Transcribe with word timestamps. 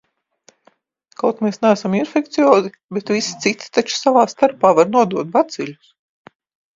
Kaut 1.23 1.41
mēs 1.47 1.59
neesam 1.65 1.97
infekciozi, 1.97 2.71
bet 2.97 3.11
visi 3.15 3.35
citi 3.43 3.69
taču 3.79 3.97
savā 3.99 4.23
starpā 4.33 4.73
var 4.81 4.89
nodot 4.97 5.31
baciļus. 5.37 5.93